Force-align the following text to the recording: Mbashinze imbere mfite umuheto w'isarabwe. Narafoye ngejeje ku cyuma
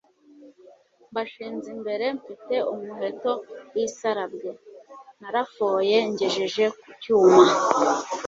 Mbashinze 1.11 1.67
imbere 1.75 2.05
mfite 2.17 2.55
umuheto 2.73 3.31
w'isarabwe. 3.73 4.49
Narafoye 5.19 5.97
ngejeje 6.11 6.65
ku 6.79 6.89
cyuma 7.01 7.43